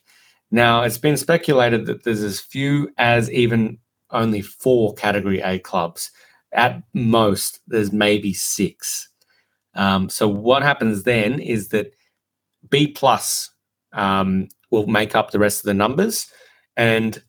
[0.50, 3.78] Now, it's been speculated that there's as few as even
[4.10, 6.10] only four category A clubs.
[6.52, 9.08] At most, there's maybe six.
[9.74, 11.92] Um, so what happens then is that
[12.68, 13.50] B plus
[13.92, 16.26] um, will make up the rest of the numbers,
[16.76, 17.22] and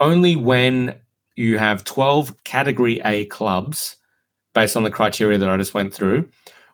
[0.00, 1.00] only when
[1.36, 3.96] you have 12 category A clubs,
[4.54, 6.28] based on the criteria that I just went through,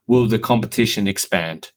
[0.06, 1.70] will the competition expand.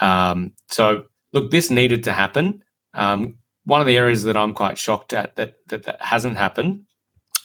[0.00, 2.62] Um, so, look, this needed to happen.
[2.94, 6.84] Um, one of the areas that I'm quite shocked at that, that that hasn't happened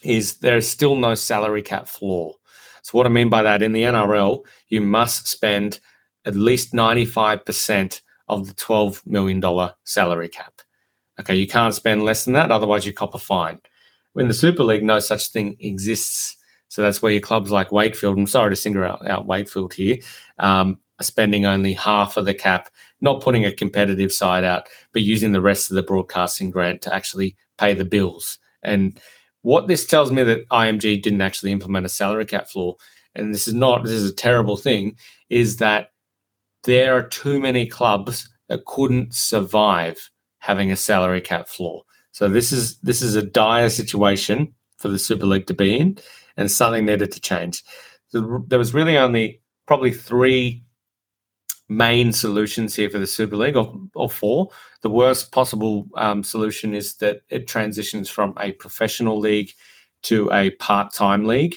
[0.03, 2.35] is there's still no salary cap floor.
[2.81, 5.79] So what I mean by that in the NRL, you must spend
[6.25, 10.61] at least 95% of the $12 million salary cap.
[11.19, 13.59] Okay, you can't spend less than that, otherwise you cop a fine.
[14.19, 16.35] In the Super League, no such thing exists.
[16.67, 19.97] So that's where your clubs like Wakefield, I'm sorry to single out, out Wakefield here,
[20.37, 22.69] um, are spending only half of the cap
[23.01, 26.93] not putting a competitive side out, but using the rest of the broadcasting grant to
[26.93, 28.37] actually pay the bills.
[28.61, 28.99] And
[29.41, 32.75] what this tells me that IMG didn't actually implement a salary cap floor,
[33.15, 34.97] and this is not this is a terrible thing,
[35.29, 35.91] is that
[36.65, 41.83] there are too many clubs that couldn't survive having a salary cap floor.
[42.19, 45.97] So this is this is a dire situation for the Super League to be in,
[46.35, 47.63] and something needed to change.
[48.11, 50.61] there was really only probably three
[51.69, 54.49] main solutions here for the Super League, or, or four.
[54.81, 59.51] The worst possible um, solution is that it transitions from a professional league
[60.01, 61.55] to a part-time league.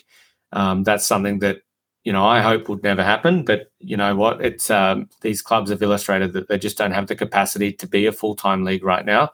[0.53, 1.63] Um, that's something that
[2.05, 3.45] you know I hope would never happen.
[3.45, 4.41] But you know what?
[4.41, 8.07] It's um, these clubs have illustrated that they just don't have the capacity to be
[8.07, 9.31] a full-time league right now,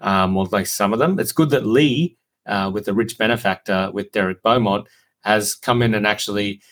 [0.00, 1.18] um, or like some of them.
[1.18, 4.86] It's good that Leigh, uh, with the rich benefactor with Derek Beaumont,
[5.22, 6.62] has come in and actually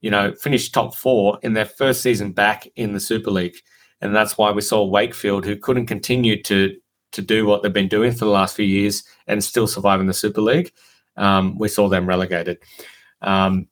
[0.00, 3.56] you know, finished top four in their first season back in the Super League.
[4.00, 6.76] And that's why we saw Wakefield, who couldn't continue to
[7.12, 10.06] to do what they've been doing for the last few years and still survive in
[10.06, 10.70] the Super League.
[11.16, 12.58] Um, we saw them relegated.
[13.22, 13.68] Um,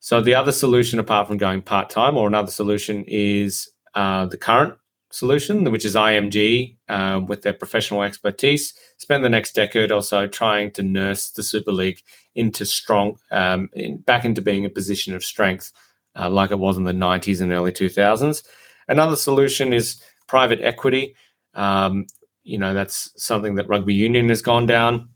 [0.00, 4.36] so the other solution, apart from going part time, or another solution, is uh, the
[4.36, 4.74] current
[5.14, 8.74] solution, which is IMG uh, with their professional expertise.
[8.98, 12.00] Spend the next decade or so trying to nurse the Super League
[12.34, 15.72] into strong, um, in, back into being a position of strength,
[16.18, 18.42] uh, like it was in the 90s and early 2000s.
[18.88, 21.14] Another solution is private equity.
[21.54, 22.06] Um,
[22.42, 25.08] you know, that's something that rugby union has gone down.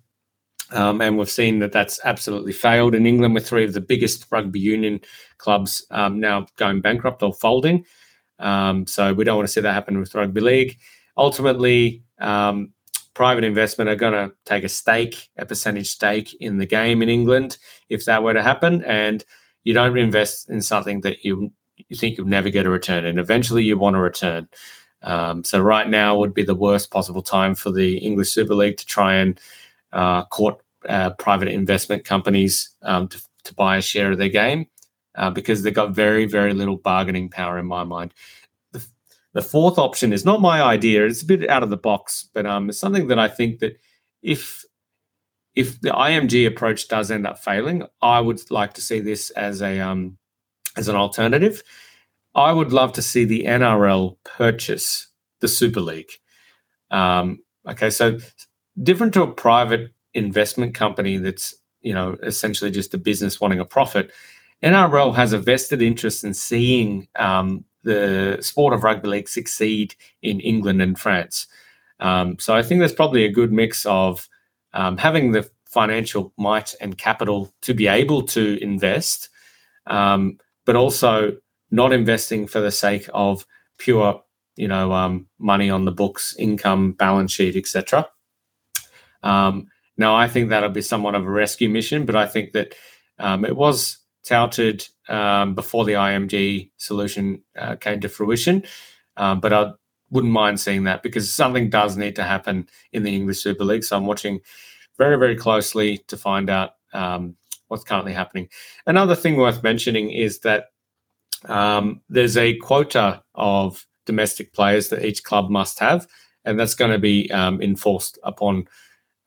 [0.71, 4.27] Um, and we've seen that that's absolutely failed in England with three of the biggest
[4.31, 5.01] rugby union
[5.39, 7.85] clubs um, now going bankrupt or folding.
[8.39, 10.79] Um, so we don't want to see that happen with rugby league.
[11.17, 12.73] Ultimately, um,
[13.15, 17.09] private investment are going to take a stake, a percentage stake in the game in
[17.09, 18.85] England if that were to happen.
[18.85, 19.25] And
[19.65, 21.53] you don't invest in something that you
[21.89, 24.49] you think you'll never get a return, and eventually you want a return.
[25.03, 28.79] Um, so right now would be the worst possible time for the English Super League
[28.79, 29.41] to try and
[29.93, 34.67] uh, court uh, private investment companies um, to, to buy a share of their game
[35.19, 38.15] uh, because they've got very, very little bargaining power in my mind.
[38.73, 38.87] The,
[39.33, 41.05] the, fourth option is not my idea.
[41.05, 43.79] It's a bit out of the box, but um, it's something that I think that
[44.23, 44.65] if
[45.55, 49.61] if the IMG approach does end up failing, I would like to see this as
[49.61, 50.17] a um,
[50.77, 51.63] as an alternative.
[52.35, 55.09] I would love to see the NRL purchase
[55.41, 56.13] the Super League.
[56.93, 58.19] Um, okay, so
[58.81, 63.65] different to a private investment company that's you know essentially just a business wanting a
[63.65, 64.13] profit.
[64.63, 70.41] NRL has a vested interest in seeing um, the sport of rugby league succeed in
[70.41, 71.47] England and France.
[72.01, 74.29] Um, so I think there's probably a good mix of
[74.73, 79.29] um, having the financial might and capital to be able to invest,
[79.87, 81.37] um, but also
[81.71, 83.47] not investing for the sake of
[83.79, 84.23] pure,
[84.57, 88.09] you know, um, money on the books, income, balance sheet, etc.
[89.23, 92.75] Um, now, I think that'll be somewhat of a rescue mission, but I think that
[93.19, 98.63] it was touted um, before the IMG solution uh, came to fruition.
[99.17, 99.73] Um, but I
[100.11, 103.85] wouldn't mind seeing that because something does need to happen in the English Super League.
[103.85, 104.41] So I'm watching
[104.99, 107.37] very, very closely to find out um,
[107.69, 108.49] what's currently happening.
[108.87, 110.67] Another thing worth mentioning is that
[111.47, 116.07] um, there's a quota of domestic players that each club must have,
[116.45, 118.69] and that's going to be um, enforced upon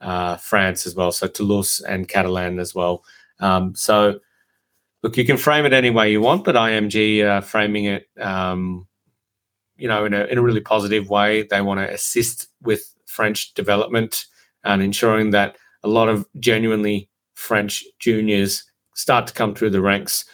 [0.01, 1.11] uh, France as well.
[1.11, 3.03] So Toulouse and Catalan as well.
[3.39, 4.19] Um, so
[5.03, 8.87] look, you can frame it any way you want, but IMG uh, framing it, um,
[9.77, 11.43] you know, in a in a really positive way.
[11.43, 14.25] They want to assist with French development
[14.63, 18.63] and ensuring that a lot of genuinely French juniors
[18.95, 20.25] start to come through the ranks,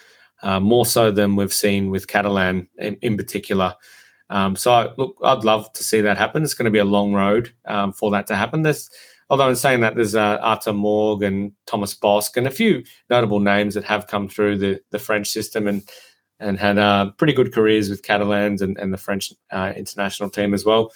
[0.44, 3.74] uh, more so than we've seen with Catalan in, in particular.
[4.30, 6.44] Um, so, look, I'd love to see that happen.
[6.44, 8.64] It's going to be a long road um, for that to happen.
[8.64, 8.90] There's
[9.30, 13.40] although in saying that, there's uh, Arthur Mourgue and Thomas Bosc and a few notable
[13.40, 15.88] names that have come through the, the French system and
[16.40, 20.54] and had uh, pretty good careers with Catalans and, and the French uh, international team
[20.54, 20.92] as well.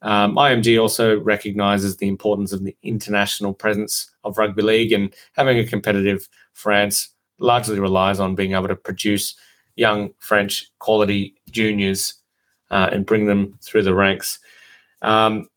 [0.00, 5.58] Um, IMG also recognises the importance of the international presence of rugby league and having
[5.58, 9.36] a competitive France largely relies on being able to produce
[9.76, 12.14] young French quality juniors
[12.70, 14.38] uh, and bring them through the ranks.
[15.02, 15.48] Um,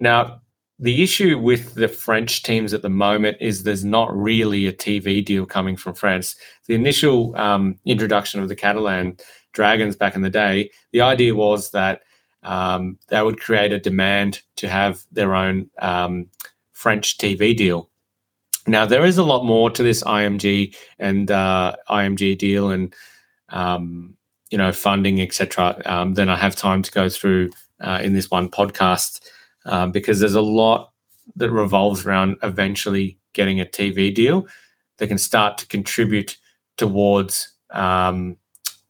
[0.00, 0.40] now,
[0.78, 5.24] the issue with the French teams at the moment is there's not really a TV
[5.24, 6.36] deal coming from France.
[6.66, 9.16] The initial um, introduction of the Catalan
[9.52, 12.02] Dragons back in the day, the idea was that
[12.44, 16.26] um, they would create a demand to have their own um,
[16.72, 17.90] French TV deal.
[18.68, 22.94] Now there is a lot more to this IMG and uh, IMG deal and
[23.48, 24.14] um,
[24.50, 25.80] you know funding etc.
[25.86, 29.20] Um, than I have time to go through uh, in this one podcast
[29.68, 30.92] um, because there's a lot
[31.36, 34.46] that revolves around eventually getting a TV deal
[34.96, 36.36] that can start to contribute
[36.76, 38.36] towards um,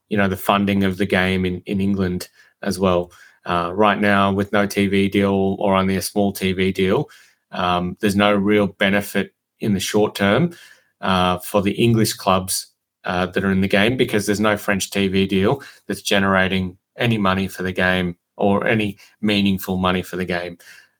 [0.07, 2.29] you know the funding of the game in, in England
[2.63, 3.11] as well.
[3.45, 7.09] Uh, right now, with no TV deal or only a small TV deal,
[7.51, 10.53] um, there's no real benefit in the short term
[11.01, 12.67] uh, for the English clubs
[13.05, 17.17] uh, that are in the game because there's no French TV deal that's generating any
[17.17, 20.57] money for the game or any meaningful money for the game.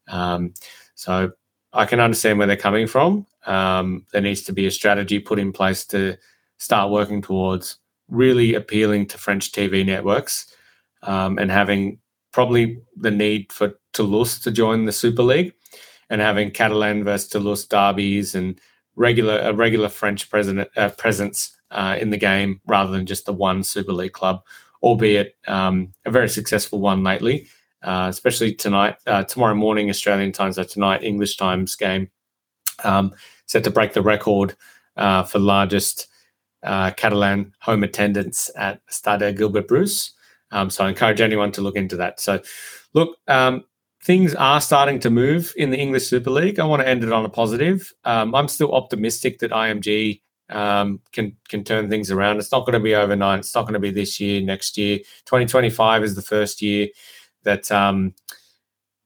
[0.08, 0.54] Um,
[0.96, 1.32] so
[1.74, 3.26] I can understand where they're coming from.
[3.46, 6.18] Um, there needs to be a strategy put in place to
[6.58, 7.78] start working towards
[8.10, 10.54] really appealing to French TV networks
[11.04, 12.00] um, and having
[12.32, 15.54] probably the need for Toulouse to join the Super League
[16.10, 18.60] and having Catalan versus Toulouse derbies and
[18.96, 23.34] regular a regular French president, uh, presence uh, in the game rather than just the
[23.34, 24.44] one Super League club
[24.82, 27.48] albeit um, a very successful one lately,
[27.84, 32.10] uh, especially tonight, uh, tomorrow morning, Australian time, so tonight, English times game,
[32.84, 33.14] um,
[33.46, 34.56] set to break the record
[34.98, 36.08] uh, for largest
[36.64, 40.14] uh, Catalan home attendance at Stade Gilbert Brutus.
[40.52, 42.20] Um, so I encourage anyone to look into that.
[42.20, 42.42] So,
[42.94, 43.64] look, um,
[44.04, 46.60] things are starting to move in the English Super League.
[46.60, 47.94] I want to end it on a positive.
[48.04, 52.38] Um, I'm still optimistic that IMG um, can can turn things around.
[52.38, 53.40] It's not going to be overnight.
[53.40, 55.00] It's not going to be this year, next year.
[55.26, 56.88] 2025 is the first year
[57.44, 58.14] that um,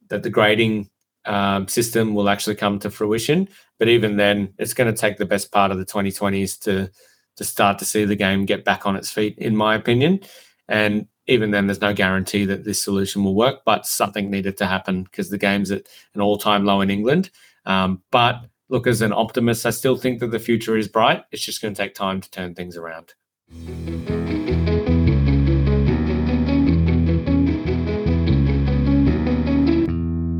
[0.10, 0.90] that the grading
[1.26, 3.50] um, system will actually come to fruition.
[3.80, 6.90] But even then, it's going to take the best part of the 2020s to
[7.36, 10.20] to start to see the game get back on its feet, in my opinion.
[10.68, 13.62] And even then, there's no guarantee that this solution will work.
[13.66, 17.32] But something needed to happen because the game's at an all-time low in England.
[17.66, 21.24] Um, but look, as an optimist, I still think that the future is bright.
[21.32, 23.14] It's just going to take time to turn things around.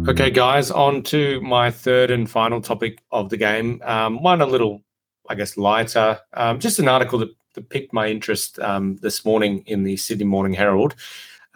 [0.10, 3.80] Okay, guys, on to my third and final topic of the game.
[3.86, 4.84] Um, one a little
[5.30, 6.20] I guess, lighter.
[6.34, 10.26] Um, just an article that, that piqued my interest um, this morning in the Sydney
[10.26, 10.96] Morning Herald.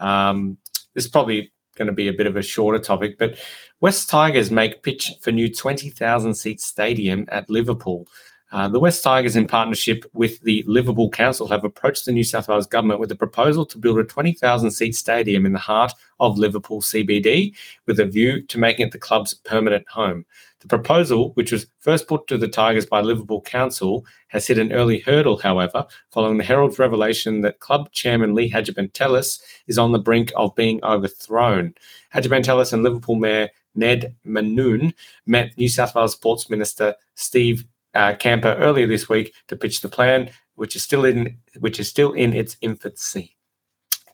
[0.00, 0.56] Um,
[0.94, 3.38] this is probably going to be a bit of a shorter topic, but
[3.80, 8.06] West Tigers make pitch for new 20,000 seat stadium at Liverpool.
[8.50, 12.48] Uh, the West Tigers, in partnership with the Liverpool Council, have approached the New South
[12.48, 16.38] Wales government with a proposal to build a 20,000 seat stadium in the heart of
[16.38, 17.54] Liverpool CBD
[17.86, 20.24] with a view to making it the club's permanent home.
[20.60, 24.72] The proposal, which was first put to the Tigers by Liverpool Council, has hit an
[24.72, 30.00] early hurdle, however, following the Herald's revelation that club chairman Lee Hadjipantelis is on the
[30.00, 31.74] brink of being overthrown.
[32.12, 34.92] Hadjipantelis and Liverpool Mayor Ned Mannoun
[35.26, 39.88] met New South Wales Sports Minister Steve uh, Kamper earlier this week to pitch the
[39.88, 43.37] plan, which is still in which is still in its infancy.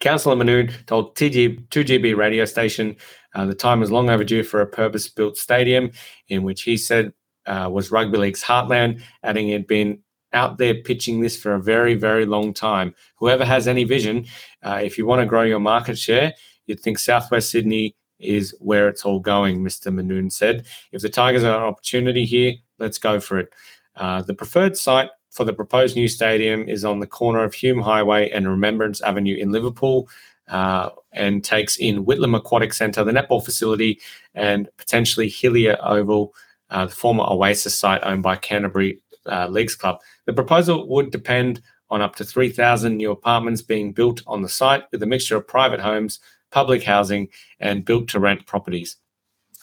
[0.04, 2.94] Councillor Mannoun told TG, 2GB radio station
[3.34, 5.90] uh, the time is long overdue for a purpose-built stadium,
[6.28, 7.14] in which he said
[7.46, 9.98] uh, was rugby league's heartland, adding had been
[10.34, 12.94] out there pitching this for a very, very long time.
[13.16, 14.26] Whoever has any vision,
[14.62, 16.34] uh, if you want to grow your market share,
[16.66, 19.90] you'd think Southwest Sydney is where it's all going, Mr.
[19.90, 20.66] Mannoun said.
[20.92, 23.54] If the Tigers are an opportunity here, let's go for it.
[23.96, 27.80] Uh, the preferred site for the proposed new stadium is on the corner of Hume
[27.80, 30.08] Highway and Remembrance Avenue in Liverpool.
[30.46, 33.98] Uh, and takes in Whitlam Aquatic Centre, the netball facility,
[34.34, 36.34] and potentially Hillier Oval,
[36.68, 40.00] uh, the former Oasis site owned by Canterbury uh, Leagues Club.
[40.26, 44.84] The proposal would depend on up to 3,000 new apartments being built on the site
[44.92, 46.20] with a mixture of private homes,
[46.50, 47.28] public housing,
[47.60, 48.96] and built to rent properties.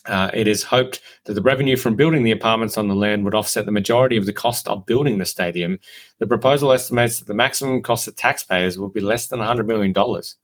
[0.07, 3.35] Uh, it is hoped that the revenue from building the apartments on the land would
[3.35, 5.79] offset the majority of the cost of building the stadium.
[6.17, 9.93] The proposal estimates that the maximum cost to taxpayers will be less than $100 million.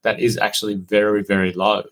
[0.03, 1.83] That is actually very, very low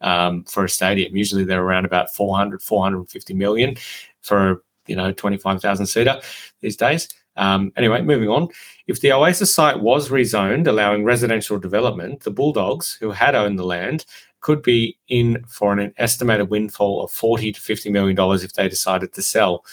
[0.00, 1.14] um, for a stadium.
[1.14, 3.76] Usually they're around about 400, 450 million
[4.22, 4.56] for, a
[4.86, 6.20] you know, 25,000 seater
[6.60, 7.08] these days.
[7.36, 8.48] Um, anyway, moving on.
[8.86, 13.64] If the Oasis site was rezoned, allowing residential development, the Bulldogs, who had owned the
[13.64, 14.04] land,
[14.40, 18.68] could be in for an estimated windfall of 40 to 50 million dollars if they
[18.68, 19.64] decided to sell.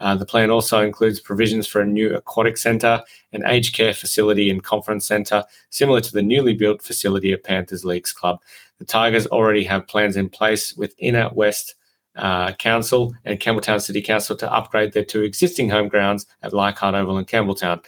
[0.00, 3.02] Uh, the plan also includes provisions for a new aquatic centre,
[3.32, 7.84] an aged care facility and conference centre, similar to the newly built facility at Panthers
[7.84, 8.40] Leagues Club.
[8.78, 11.74] The Tigers already have plans in place with Inner West
[12.14, 16.94] uh, Council and Campbelltown City Council to upgrade their two existing home grounds at Leichhardt
[16.94, 17.84] Oval and Campbelltown.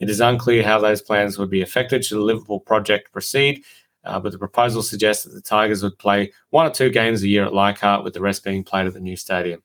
[0.00, 3.62] It is unclear how those plans would be affected should the Liverpool project proceed,
[4.04, 7.28] uh, but the proposal suggests that the Tigers would play one or two games a
[7.28, 9.62] year at Leichhardt, with the rest being played at the new stadium.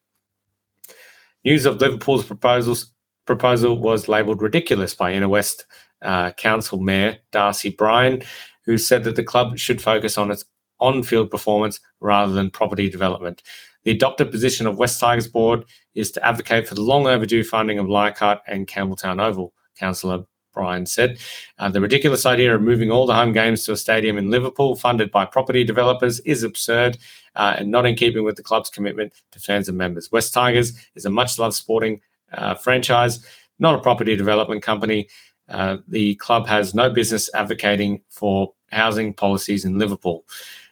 [1.45, 2.91] News of Liverpool's proposals,
[3.25, 5.65] proposal was labelled ridiculous by Inner West
[6.01, 8.21] uh, Council Mayor Darcy Byrne,
[8.65, 10.45] who said that the club should focus on its
[10.79, 13.43] on field performance rather than property development.
[13.83, 15.65] The adopted position of West Tigers Board
[15.95, 19.53] is to advocate for the long overdue funding of Leichhardt and Campbelltown Oval.
[19.77, 21.19] Councillor Byrne said.
[21.57, 24.75] Uh, the ridiculous idea of moving all the home games to a stadium in Liverpool,
[24.75, 26.97] funded by property developers, is absurd
[27.35, 30.11] uh, and not in keeping with the club's commitment to fans and members.
[30.11, 32.01] West Tigers is a much loved sporting
[32.33, 33.25] uh, franchise,
[33.59, 35.07] not a property development company.
[35.47, 40.25] Uh, the club has no business advocating for housing policies in Liverpool.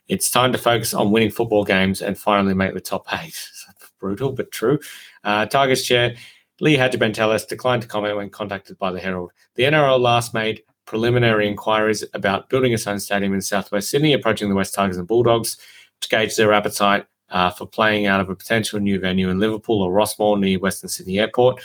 [0.07, 3.37] It's time to focus on winning football games and finally make the top eight.
[3.99, 4.79] Brutal, but true.
[5.23, 6.15] Uh, Tigers chair
[6.59, 9.31] Lee Hadjipantelis declined to comment when contacted by the Herald.
[9.55, 14.49] The NRL last made preliminary inquiries about building its own stadium in southwest Sydney, approaching
[14.49, 15.57] the West Tigers and Bulldogs
[16.01, 19.81] to gauge their appetite uh, for playing out of a potential new venue in Liverpool
[19.81, 21.61] or Rossmore near Western Sydney Airport.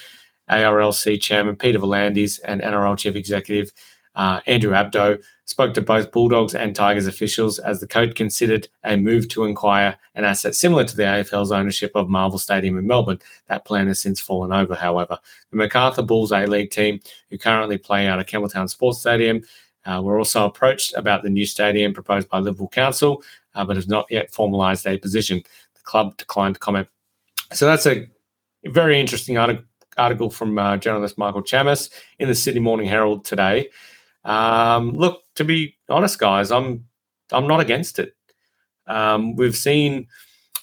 [0.50, 3.72] ARLC Chairman Peter V'landys and NRL Chief Executive
[4.14, 8.96] uh, Andrew Abdo spoke to both Bulldogs and Tigers officials as the code considered a
[8.96, 13.20] move to acquire an asset similar to the AFL's ownership of Marvel Stadium in Melbourne.
[13.48, 15.18] That plan has since fallen over, however.
[15.50, 19.42] The Macarthur Bulls A League team, who currently play out of Campbelltown Sports Stadium,
[19.84, 23.22] uh, were also approached about the new stadium proposed by Liverpool Council,
[23.54, 25.42] uh, but have not yet formalised a position.
[25.74, 26.88] The club declined to comment.
[27.52, 28.08] So that's a
[28.64, 29.64] very interesting article
[29.98, 33.68] article from uh, journalist Michael Chammas in the Sydney Morning Herald today.
[34.24, 36.84] Um, look, to be honest, guys, I'm
[37.32, 38.14] I'm not against it.
[38.86, 40.06] Um, we've seen,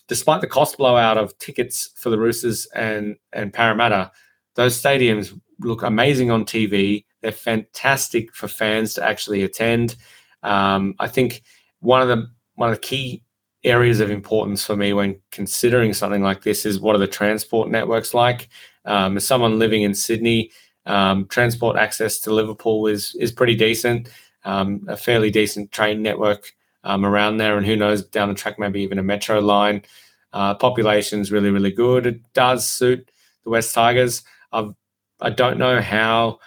[0.07, 4.11] despite the cost blowout of tickets for the Roosters and and Parramatta,
[4.55, 7.05] those stadiums look amazing on TV.
[7.21, 9.95] They're fantastic for fans to actually attend.
[10.43, 11.43] Um, I think
[11.79, 13.23] one of the one of the key
[13.63, 17.69] areas of importance for me when considering something like this is what are the transport
[17.69, 18.47] networks like?
[18.85, 20.51] Um, as someone living in Sydney,
[20.85, 24.09] um, transport access to Liverpool is is pretty decent.
[24.45, 28.57] Um, a fairly decent train network um, around there, and who knows down the track
[28.57, 29.83] maybe even a metro line.
[30.31, 32.05] Uh, population's really really good.
[32.05, 33.11] It does suit
[33.43, 34.23] the West Tigers.
[34.51, 34.73] I've
[35.21, 36.39] I don't know how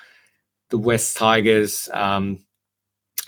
[0.70, 2.38] the West Tigers um,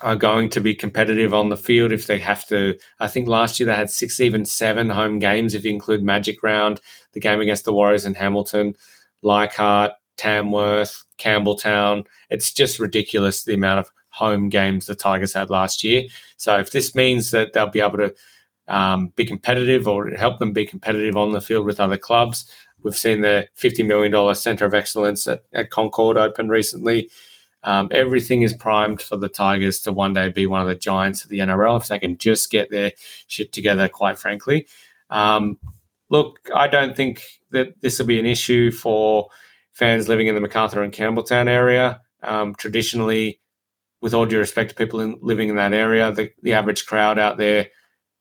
[0.00, 2.78] are going to be competitive on the field if they have to.
[3.00, 6.42] I think last year they had six, even seven home games if you include Magic
[6.42, 6.80] Round,
[7.12, 8.74] the game against the Warriors in Hamilton,
[9.22, 12.06] Leichhardt, Tamworth, Campbelltown.
[12.30, 16.04] It's just ridiculous the amount of home games the Tigers had last year.
[16.36, 18.14] So if this means that they'll be able to
[18.68, 22.48] um, be competitive or help them be competitive on the field with other clubs,
[22.82, 27.10] we've seen the $50 million Centre of Excellence at, at Concord open recently.
[27.64, 31.24] Um, everything is primed for the Tigers to one day be one of the giants
[31.24, 32.92] of the NRL if they can just get their
[33.26, 34.68] shit together, quite frankly.
[35.10, 35.58] Um,
[36.08, 39.28] look, I don't think that this will be an issue for
[39.72, 42.00] fans living in the Macarthur and Campbelltown area.
[42.22, 43.40] Um, traditionally,
[44.04, 47.18] with all due respect to people in, living in that area, the, the average crowd
[47.18, 47.68] out there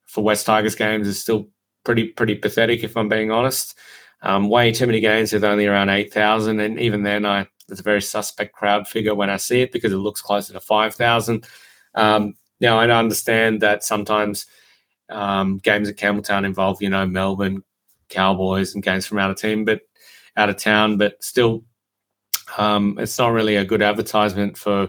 [0.06, 1.50] for West Tigers games is still
[1.84, 3.78] pretty pretty pathetic, if I'm being honest.
[4.22, 7.82] Um, way too many games with only around eight thousand, and even then, I it's
[7.82, 10.96] a very suspect crowd figure when I see it because it looks closer to five
[10.96, 11.46] thousand.
[11.96, 14.46] Um, now I understand that sometimes
[15.10, 17.62] um, games at Campbelltown involve you know Melbourne
[18.08, 19.82] Cowboys and games from out of team, but
[20.38, 21.66] out of town, but still,
[22.58, 24.88] um, it's not really a good advertisement for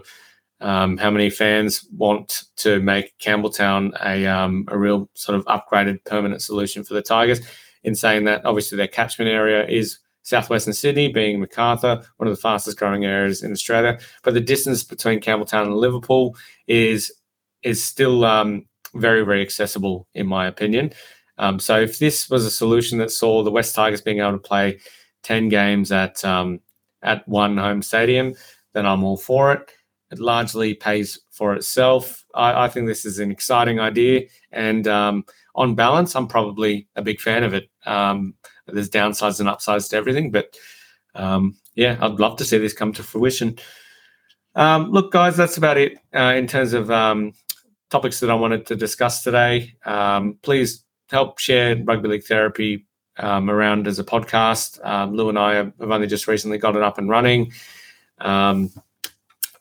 [0.65, 6.03] um, how many fans want to make Campbelltown a, um, a real sort of upgraded
[6.05, 7.39] permanent solution for the Tigers.
[7.83, 12.41] In saying that, obviously their catchment area is southwestern Sydney, being Macarthur, one of the
[12.41, 13.99] fastest growing areas in Australia.
[14.23, 16.35] But the distance between Campbelltown and Liverpool
[16.65, 17.13] is
[17.61, 20.93] is still um, very very accessible in my opinion.
[21.37, 24.39] Um, so if this was a solution that saw the West Tigers being able to
[24.39, 24.79] play
[25.21, 26.59] ten games at um,
[27.03, 28.33] at one home stadium,
[28.73, 29.74] then I'm all for it
[30.15, 32.23] it largely pays for itself.
[32.33, 37.01] I, I think this is an exciting idea, and um, on balance, I'm probably a
[37.01, 37.69] big fan of it.
[37.85, 38.35] Um,
[38.67, 40.57] there's downsides and upsides to everything, but
[41.13, 43.57] um, yeah, I'd love to see this come to fruition.
[44.55, 47.33] Um, look, guys, that's about it uh, in terms of um,
[47.89, 49.75] topics that I wanted to discuss today.
[49.85, 52.85] Um, please help share rugby league therapy
[53.19, 54.79] around as a podcast.
[55.11, 57.51] Lou and I have only just recently got it up and running.
[58.19, 58.71] Um,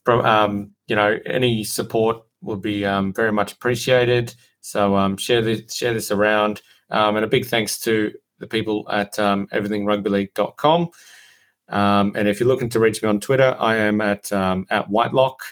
[0.09, 4.35] um, you know, any support would be um, very much appreciated.
[4.61, 8.87] So um, share this share this around, um, and a big thanks to the people
[8.91, 10.91] at um, everythingrugbyleague.com.
[11.69, 14.89] Um, and if you're looking to reach me on Twitter, I am at um, at
[14.89, 15.43] Whitelock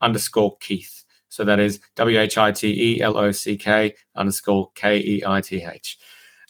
[0.00, 1.04] underscore Keith.
[1.28, 5.22] So that is W H I T E L O C K underscore K E
[5.26, 5.98] I T H.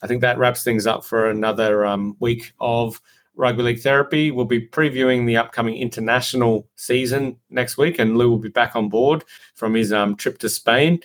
[0.02, 1.86] I think that wraps things up for another
[2.18, 3.00] week of
[3.36, 4.30] Rugby League Therapy.
[4.30, 8.88] We'll be previewing the upcoming international season next week, and Lou will be back on
[8.88, 9.24] board
[9.54, 11.00] from his um, trip to Spain.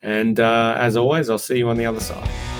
[0.00, 2.51] And uh, as always, I'll see you on the other side.